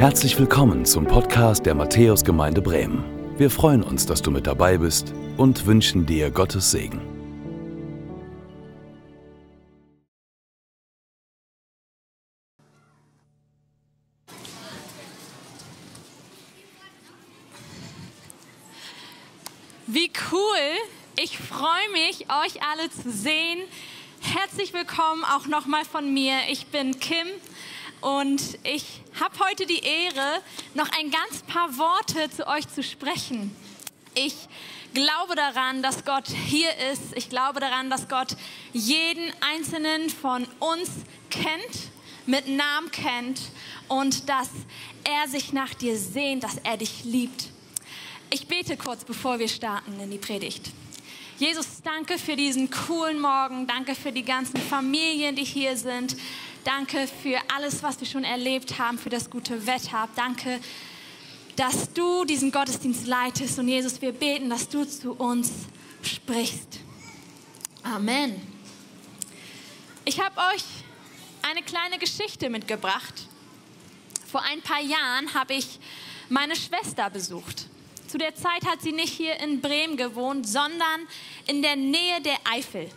[0.00, 3.04] Herzlich willkommen zum Podcast der Matthäusgemeinde Bremen.
[3.36, 7.02] Wir freuen uns, dass du mit dabei bist und wünschen dir Gottes Segen.
[19.86, 20.40] Wie cool!
[21.22, 23.58] Ich freue mich, euch alle zu sehen.
[24.22, 26.36] Herzlich willkommen auch nochmal von mir.
[26.48, 27.26] Ich bin Kim
[28.00, 30.42] und ich habe heute die Ehre,
[30.74, 33.54] noch ein ganz paar Worte zu euch zu sprechen.
[34.14, 34.34] Ich
[34.94, 37.16] glaube daran, dass Gott hier ist.
[37.16, 38.36] Ich glaube daran, dass Gott
[38.72, 40.90] jeden einzelnen von uns
[41.30, 41.90] kennt,
[42.26, 43.40] mit Namen kennt
[43.88, 44.50] und dass
[45.04, 47.48] er sich nach dir sehnt, dass er dich liebt.
[48.30, 50.70] Ich bete kurz, bevor wir starten in die Predigt.
[51.38, 53.66] Jesus, danke für diesen coolen Morgen.
[53.66, 56.14] Danke für die ganzen Familien, die hier sind.
[56.64, 60.08] Danke für alles, was wir schon erlebt haben, für das gute Wetter.
[60.14, 60.60] Danke,
[61.56, 63.58] dass du diesen Gottesdienst leitest.
[63.58, 65.50] Und Jesus, wir beten, dass du zu uns
[66.02, 66.80] sprichst.
[67.82, 68.40] Amen.
[70.04, 70.64] Ich habe euch
[71.42, 73.26] eine kleine Geschichte mitgebracht.
[74.30, 75.78] Vor ein paar Jahren habe ich
[76.28, 77.68] meine Schwester besucht.
[78.06, 81.06] Zu der Zeit hat sie nicht hier in Bremen gewohnt, sondern
[81.46, 82.90] in der Nähe der Eifel.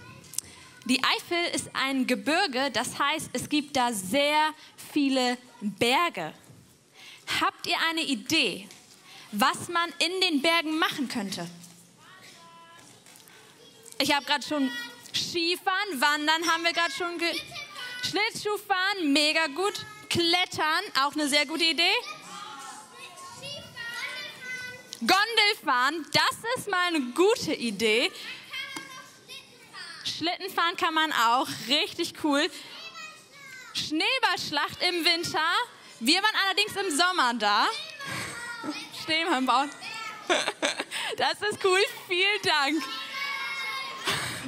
[0.86, 4.53] Die Eifel ist ein Gebirge, das heißt, es gibt da sehr
[4.92, 6.34] viele Berge.
[7.40, 8.67] Habt ihr eine Idee,
[9.31, 11.48] was man in den Bergen machen könnte?
[14.00, 14.70] Ich habe gerade schon
[15.16, 17.34] Skifahren, Wandern haben wir gerade schon ge
[18.02, 19.86] Schlittschuhfahren, mega gut.
[20.09, 21.94] Klettern, auch eine sehr gute Idee.
[25.00, 28.12] Gondelfahren, das ist mal eine gute Idee.
[30.04, 32.50] Schlittenfahren kann man auch, richtig cool.
[33.73, 35.40] Schneeballschlacht im Winter.
[36.00, 37.68] Wir waren allerdings im Sommer da.
[39.04, 39.48] Schneemann
[41.18, 42.84] Das ist cool, vielen Dank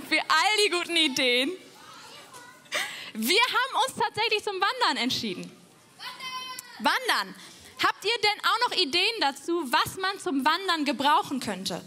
[0.10, 1.52] für all die guten Ideen.
[3.14, 5.52] Wir haben uns tatsächlich zum Wandern entschieden.
[6.80, 7.36] Wandern.
[7.84, 11.84] Habt ihr denn auch noch Ideen dazu, was man zum Wandern gebrauchen könnte?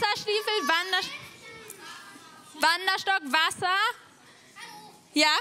[0.00, 1.08] Wasserstiefel, Wander
[2.54, 3.76] Wanderstock, Wasser.
[5.14, 5.36] Ja?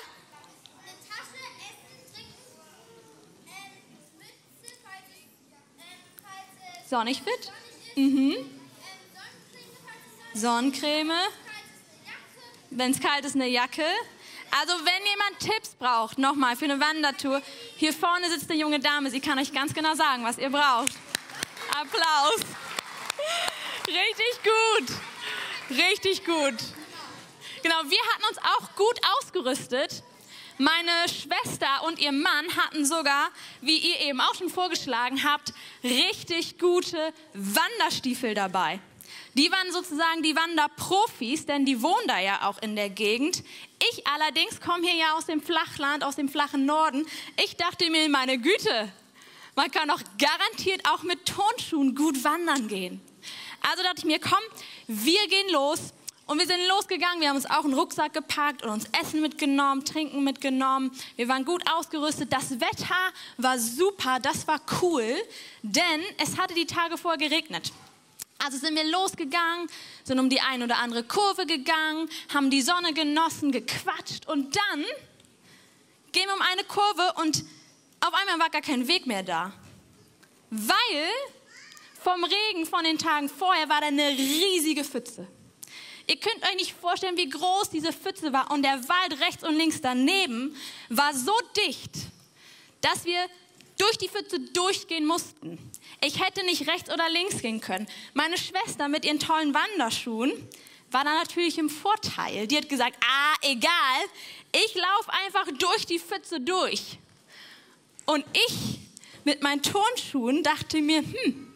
[6.89, 7.51] Sonnig fit?
[7.95, 8.35] Mhm.
[10.33, 11.11] Sonnencreme.
[12.71, 13.83] Wenn es kalt ist, eine Jacke.
[14.51, 17.41] Also wenn jemand Tipps braucht, nochmal für eine Wandertour,
[17.75, 20.93] hier vorne sitzt eine junge Dame, sie kann euch ganz genau sagen, was ihr braucht.
[21.71, 22.68] Applaus.
[23.89, 25.77] Richtig gut.
[25.77, 26.55] Richtig gut.
[27.63, 30.03] Genau, wir hatten uns auch gut ausgerüstet.
[30.59, 33.29] Meine Schwester und ihr Mann hatten sogar,
[33.61, 38.79] wie ihr eben auch schon vorgeschlagen habt, richtig gute Wanderstiefel dabei.
[39.33, 43.43] Die waren sozusagen die Wanderprofis, denn die wohnen da ja auch in der Gegend.
[43.91, 47.07] Ich allerdings komme hier ja aus dem Flachland, aus dem flachen Norden.
[47.43, 48.91] Ich dachte mir, meine Güte,
[49.55, 53.01] man kann doch garantiert auch mit Turnschuhen gut wandern gehen.
[53.61, 54.39] Also dachte ich mir, komm,
[54.87, 55.93] wir gehen los.
[56.25, 59.83] Und wir sind losgegangen, wir haben uns auch einen Rucksack gepackt und uns Essen mitgenommen,
[59.83, 60.91] Trinken mitgenommen.
[61.15, 62.31] Wir waren gut ausgerüstet.
[62.31, 62.95] Das Wetter
[63.37, 65.15] war super, das war cool,
[65.63, 67.71] denn es hatte die Tage vorher geregnet.
[68.37, 69.67] Also sind wir losgegangen,
[70.03, 74.85] sind um die ein oder andere Kurve gegangen, haben die Sonne genossen, gequatscht und dann
[76.11, 77.43] gehen wir um eine Kurve und
[78.01, 79.51] auf einmal war gar kein Weg mehr da.
[80.51, 81.09] Weil
[82.01, 85.27] vom Regen von den Tagen vorher war da eine riesige Pfütze.
[86.07, 88.49] Ihr könnt euch nicht vorstellen, wie groß diese Pfütze war.
[88.51, 90.55] Und der Wald rechts und links daneben
[90.89, 91.33] war so
[91.67, 91.91] dicht,
[92.81, 93.19] dass wir
[93.77, 95.59] durch die Pfütze durchgehen mussten.
[96.03, 97.87] Ich hätte nicht rechts oder links gehen können.
[98.13, 100.31] Meine Schwester mit ihren tollen Wanderschuhen
[100.91, 102.47] war da natürlich im Vorteil.
[102.47, 103.69] Die hat gesagt, ah, egal,
[104.51, 106.97] ich laufe einfach durch die Pfütze durch.
[108.05, 108.79] Und ich
[109.25, 111.48] mit meinen Turnschuhen dachte mir, hm,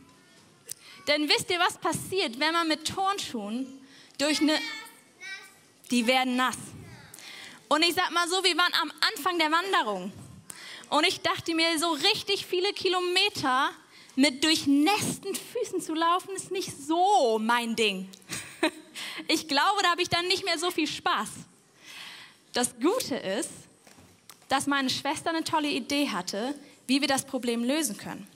[1.08, 3.68] denn wisst ihr, was passiert, wenn man mit Turnschuhen
[4.18, 4.58] durch eine...
[5.92, 6.58] Die werden nass.
[7.68, 10.12] Und ich sag mal so, wir waren am Anfang der Wanderung.
[10.90, 13.72] Und ich dachte mir, so richtig viele Kilometer
[14.16, 18.10] mit durchnässten Füßen zu laufen, ist nicht so mein Ding.
[19.28, 21.30] Ich glaube, da habe ich dann nicht mehr so viel Spaß.
[22.54, 23.50] Das Gute ist,
[24.50, 26.54] dass meine Schwester eine tolle Idee hatte,
[26.88, 28.28] wie wir das Problem lösen können.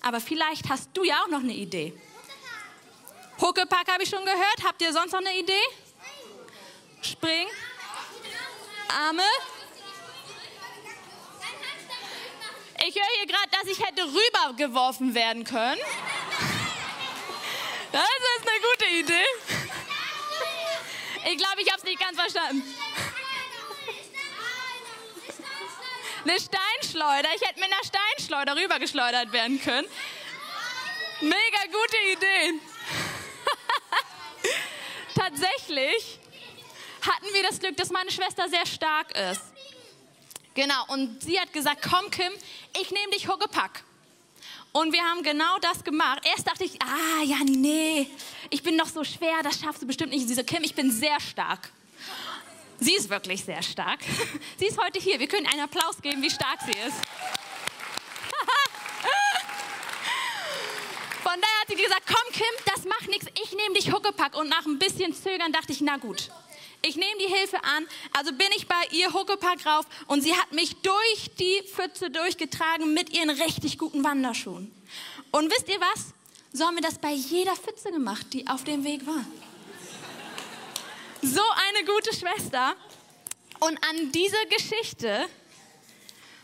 [0.00, 1.92] Aber vielleicht hast du ja auch noch eine Idee.
[3.40, 4.64] Huckepack habe ich schon gehört.
[4.64, 5.62] Habt ihr sonst noch eine Idee?
[7.02, 7.46] Spring.
[8.88, 9.22] Arme.
[12.96, 15.80] höre hier gerade, dass ich hätte rübergeworfen werden können.
[17.92, 19.26] Das ist eine gute Idee.
[21.30, 22.62] Ich glaube, ich habe es nicht ganz verstanden.
[26.24, 27.28] Eine Steinschleuder.
[27.36, 29.86] Ich hätte mit einer Steinschleuder rübergeschleudert werden können.
[31.20, 32.60] Mega gute Idee.
[35.36, 36.18] Tatsächlich
[37.02, 39.42] hatten wir das Glück, dass meine Schwester sehr stark ist.
[40.54, 42.32] Genau, und sie hat gesagt, komm Kim,
[42.80, 43.84] ich nehme dich Huckepack.
[44.72, 46.22] Und wir haben genau das gemacht.
[46.24, 48.08] Erst dachte ich, ah, ja, nee,
[48.48, 50.26] ich bin noch so schwer, das schaffst du bestimmt nicht.
[50.26, 51.70] Sie so, Kim, ich bin sehr stark.
[52.80, 54.00] Sie ist wirklich sehr stark.
[54.58, 55.20] Sie ist heute hier.
[55.20, 56.96] Wir können einen Applaus geben, wie stark sie ist.
[61.22, 64.36] Von daher hat sie gesagt, komm Kim, das macht nichts, ich nehme dich Huckepack.
[64.36, 66.28] Und nach ein bisschen Zögern dachte ich, na gut,
[66.82, 67.86] ich nehme die Hilfe an.
[68.12, 72.92] Also bin ich bei ihr Huckepack rauf und sie hat mich durch die Pfütze durchgetragen
[72.92, 74.70] mit ihren richtig guten Wanderschuhen.
[75.30, 76.12] Und wisst ihr was?
[76.52, 79.24] So haben wir das bei jeder Pfütze gemacht, die auf dem Weg war.
[81.22, 82.76] So eine gute Schwester.
[83.60, 85.26] Und an diese Geschichte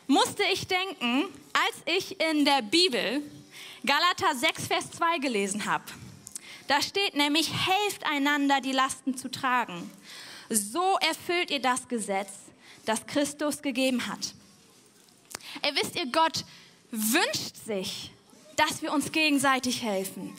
[0.07, 3.23] musste ich denken, als ich in der Bibel
[3.85, 5.85] Galater 6, Vers 2 gelesen habe.
[6.69, 9.91] Da steht nämlich, helft einander, die Lasten zu tragen.
[10.49, 12.31] So erfüllt ihr das Gesetz,
[12.85, 14.35] das Christus gegeben hat.
[15.67, 16.45] Ihr wisst ihr, Gott
[16.93, 18.13] wünscht sich,
[18.57, 20.33] dass wir uns gegenseitig helfen,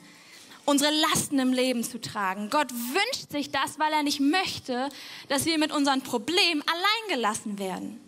[0.64, 2.48] unsere Lasten im Leben zu tragen.
[2.48, 4.88] Gott wünscht sich das, weil er nicht möchte,
[5.28, 8.00] dass wir mit unseren Problemen alleingelassen werden.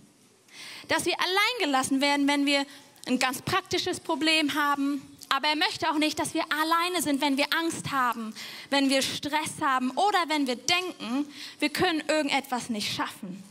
[0.88, 2.64] Dass wir alleingelassen werden, wenn wir
[3.06, 7.36] ein ganz praktisches Problem haben, aber er möchte auch nicht, dass wir alleine sind, wenn
[7.36, 8.34] wir Angst haben,
[8.70, 11.26] wenn wir Stress haben oder wenn wir denken,
[11.58, 13.42] wir können irgendetwas nicht schaffen.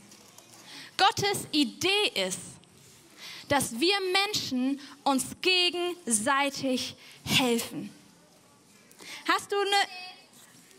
[0.98, 2.40] Gottes Idee ist,
[3.50, 6.96] dass wir Menschen uns gegenseitig
[7.26, 7.92] helfen.
[9.28, 9.70] Hast du eine,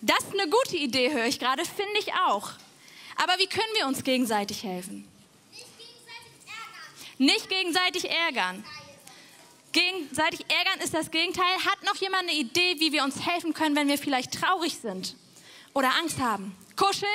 [0.00, 2.52] das ist eine gute Idee, höre ich gerade, finde ich auch.
[3.16, 5.06] Aber wie können wir uns gegenseitig helfen?
[7.18, 8.64] Nicht gegenseitig ärgern.
[8.64, 8.85] Gegenseitig ärgern
[10.86, 11.56] ist das Gegenteil.
[11.64, 15.16] Hat noch jemand eine Idee, wie wir uns helfen können, wenn wir vielleicht traurig sind
[15.74, 16.56] oder Angst haben?
[16.76, 17.10] Kuscheln?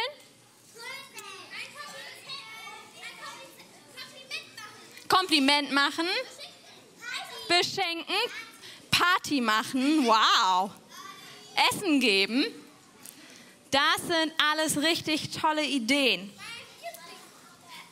[5.07, 6.05] Kompliment machen.
[7.47, 8.13] Beschenken.
[8.91, 10.05] Party machen.
[10.05, 10.71] Wow.
[11.71, 12.45] Essen geben.
[13.71, 16.29] Das sind alles richtig tolle Ideen.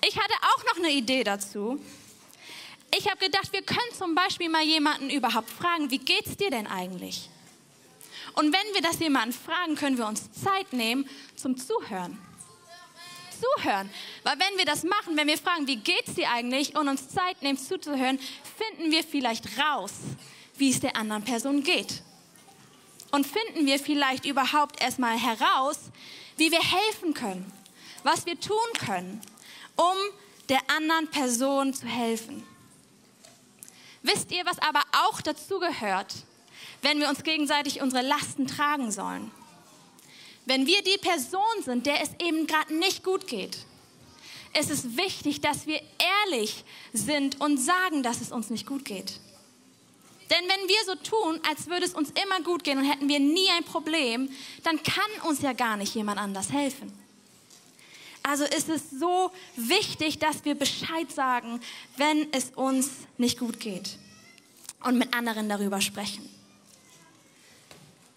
[0.06, 1.82] Ich hatte auch noch eine Idee dazu.
[3.00, 6.68] Ich habe gedacht, wir können zum Beispiel mal jemanden überhaupt fragen, wie geht's dir denn
[6.68, 7.30] eigentlich?
[8.34, 12.18] Und wenn wir das jemanden fragen, können wir uns Zeit nehmen zum Zuhören.
[13.40, 13.90] Zuhören.
[14.24, 17.42] Weil wenn wir das machen, wenn wir fragen, wie geht's dir eigentlich und uns Zeit
[17.42, 18.20] nehmen zuzuhören,
[18.58, 19.94] finden wir vielleicht raus,
[20.58, 22.04] wie es der anderen Person geht.
[23.12, 25.80] Und finden wir vielleicht überhaupt erstmal heraus,
[26.36, 27.50] wie wir helfen können,
[28.04, 29.22] was wir tun können,
[29.78, 29.96] um
[30.50, 32.46] der anderen Person zu helfen.
[34.02, 36.14] Wisst ihr, was aber auch dazu gehört,
[36.82, 39.32] wenn wir uns gegenseitig unsere Lasten tragen sollen?
[40.46, 43.58] Wenn wir die Person sind, der es eben gerade nicht gut geht,
[44.54, 45.80] es ist wichtig, dass wir
[46.26, 49.20] ehrlich sind und sagen, dass es uns nicht gut geht.
[50.30, 53.20] Denn wenn wir so tun, als würde es uns immer gut gehen und hätten wir
[53.20, 54.30] nie ein Problem,
[54.64, 56.92] dann kann uns ja gar nicht jemand anders helfen.
[58.24, 61.60] Also ist es so wichtig, dass wir Bescheid sagen,
[61.98, 63.98] wenn es uns nicht gut geht
[64.84, 66.28] und mit anderen darüber sprechen.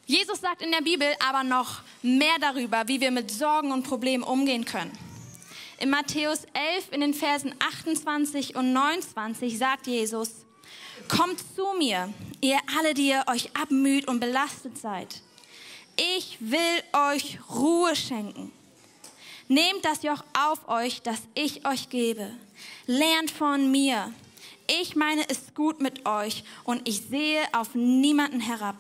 [0.07, 4.25] Jesus sagt in der Bibel aber noch mehr darüber, wie wir mit Sorgen und Problemen
[4.25, 4.93] umgehen können.
[5.79, 6.45] In Matthäus
[6.77, 10.31] 11 in den Versen 28 und 29 sagt Jesus,
[11.09, 15.23] Kommt zu mir, ihr alle, die ihr euch abmüht und belastet seid.
[15.97, 18.53] Ich will euch Ruhe schenken.
[19.53, 22.31] Nehmt das Joch auf euch, das ich euch gebe.
[22.87, 24.11] Lernt von mir.
[24.81, 28.77] Ich meine es gut mit euch und ich sehe auf niemanden herab.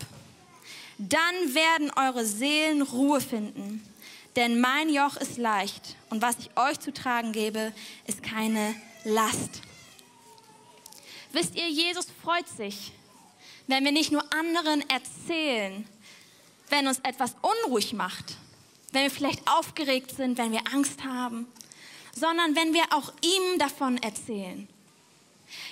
[0.96, 3.86] Dann werden eure Seelen Ruhe finden,
[4.34, 7.74] denn mein Joch ist leicht und was ich euch zu tragen gebe,
[8.06, 8.74] ist keine
[9.04, 9.60] Last.
[11.32, 12.92] Wisst ihr, Jesus freut sich,
[13.66, 15.86] wenn wir nicht nur anderen erzählen,
[16.70, 18.38] wenn uns etwas unruhig macht,
[18.92, 21.46] wenn wir vielleicht aufgeregt sind, wenn wir Angst haben,
[22.14, 24.68] sondern wenn wir auch ihm davon erzählen.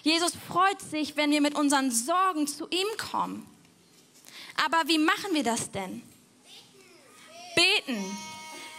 [0.02, 3.46] Jesus freut sich, wenn wir mit unseren Sorgen zu ihm kommen.
[4.64, 6.02] Aber wie machen wir das denn?
[7.54, 8.16] Beten.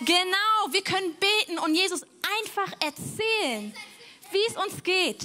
[0.02, 2.02] Genau, wir können beten und Jesus
[2.40, 3.74] einfach erzählen,
[4.32, 5.24] wie es uns geht.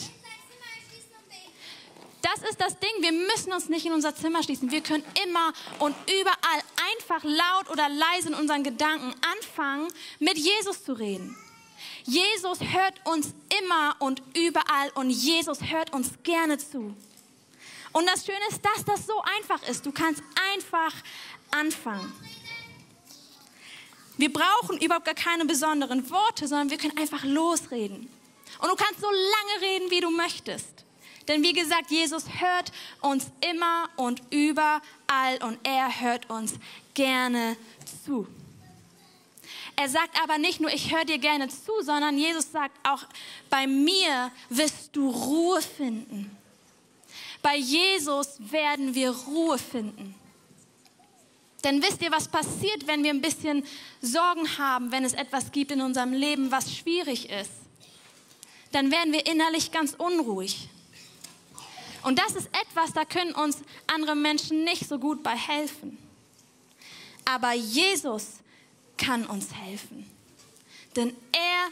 [2.26, 2.90] Das ist das Ding.
[3.00, 4.73] Wir müssen uns nicht in unser Zimmer schließen.
[4.73, 9.87] Wir können immer und überall einfach laut oder leise in unseren Gedanken anfangen,
[10.18, 11.37] mit Jesus zu reden.
[12.02, 16.97] Jesus hört uns immer und überall und Jesus hört uns gerne zu.
[17.92, 19.87] Und das Schöne ist, dass das so einfach ist.
[19.87, 20.95] Du kannst einfach
[21.52, 22.12] anfangen.
[24.16, 28.11] Wir brauchen überhaupt gar keine besonderen Worte, sondern wir können einfach losreden.
[28.59, 30.86] Und du kannst so lange reden, wie du möchtest.
[31.28, 36.54] Denn wie gesagt, Jesus hört uns immer und überall und er hört uns
[36.95, 37.56] gerne
[38.04, 38.26] zu.
[39.76, 43.04] Er sagt aber nicht nur, ich höre dir gerne zu, sondern Jesus sagt auch,
[43.50, 46.35] bei mir wirst du Ruhe finden.
[47.42, 50.14] Bei Jesus werden wir Ruhe finden.
[51.62, 53.64] Denn wisst ihr, was passiert, wenn wir ein bisschen
[54.00, 57.50] Sorgen haben, wenn es etwas gibt in unserem Leben, was schwierig ist?
[58.73, 60.68] Dann werden wir innerlich ganz unruhig.
[62.07, 63.59] Und das ist etwas, da können uns
[63.89, 65.99] andere Menschen nicht so gut bei helfen.
[67.25, 68.35] Aber Jesus
[68.97, 70.09] kann uns helfen.
[70.95, 71.69] Denn er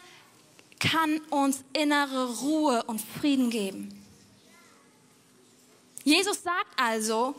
[0.81, 4.05] kann uns innere Ruhe und Frieden geben.
[6.03, 7.37] Jesus sagt also,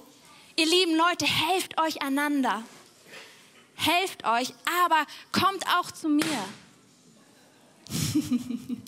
[0.55, 2.63] ihr lieben Leute, helft euch einander.
[3.75, 4.53] Helft euch,
[4.85, 6.45] aber kommt auch zu mir.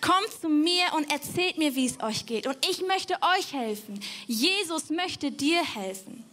[0.00, 2.46] Kommt zu mir und erzählt mir, wie es euch geht.
[2.46, 4.00] Und ich möchte euch helfen.
[4.26, 6.24] Jesus möchte dir helfen.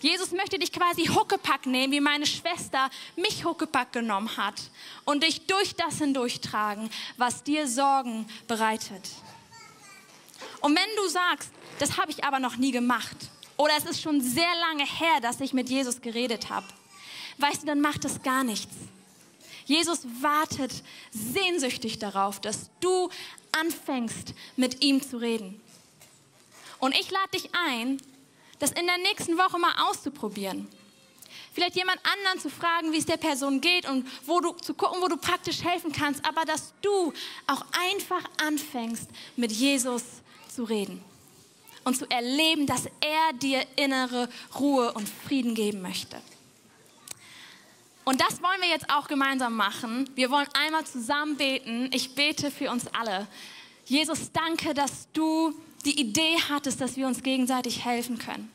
[0.00, 4.54] Jesus möchte dich quasi Huckepack nehmen, wie meine Schwester mich Huckepack genommen hat
[5.04, 9.10] und dich durch das hindurchtragen, was dir Sorgen bereitet.
[10.60, 13.16] Und wenn du sagst, das habe ich aber noch nie gemacht
[13.56, 16.66] oder es ist schon sehr lange her, dass ich mit Jesus geredet habe,
[17.38, 18.74] weißt du, dann macht es gar nichts.
[19.66, 20.72] Jesus wartet
[21.10, 23.10] sehnsüchtig darauf, dass du
[23.52, 25.60] anfängst, mit ihm zu reden.
[26.78, 28.00] Und ich lade dich ein,
[28.58, 30.68] das in der nächsten Woche mal auszuprobieren.
[31.52, 35.00] Vielleicht jemand anderen zu fragen, wie es der Person geht und wo du, zu gucken,
[35.00, 37.12] wo du praktisch helfen kannst, aber dass du
[37.46, 40.02] auch einfach anfängst, mit Jesus
[40.54, 41.02] zu reden
[41.84, 46.20] und zu erleben, dass er dir innere Ruhe und Frieden geben möchte.
[48.08, 50.08] Und das wollen wir jetzt auch gemeinsam machen.
[50.14, 51.90] Wir wollen einmal zusammen beten.
[51.92, 53.26] Ich bete für uns alle.
[53.84, 55.52] Jesus, danke, dass du
[55.84, 58.48] die Idee hattest, dass wir uns gegenseitig helfen können.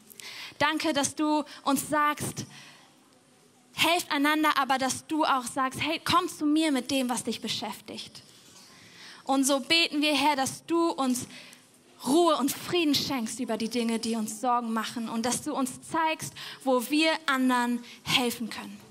[0.58, 2.46] Danke, dass du uns sagst,
[3.74, 7.42] helft einander, aber dass du auch sagst, hey, komm zu mir mit dem, was dich
[7.42, 8.22] beschäftigt.
[9.26, 11.28] Und so beten wir, Herr, dass du uns
[12.08, 15.72] Ruhe und Frieden schenkst über die Dinge, die uns Sorgen machen und dass du uns
[15.82, 18.91] zeigst, wo wir anderen helfen können.